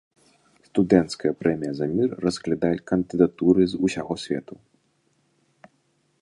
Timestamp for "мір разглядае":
1.95-2.73